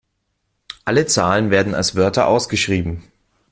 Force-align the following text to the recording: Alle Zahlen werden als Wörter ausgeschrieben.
Alle 0.83 1.05
Zahlen 1.05 1.51
werden 1.51 1.75
als 1.75 1.93
Wörter 1.93 2.25
ausgeschrieben. 2.25 3.03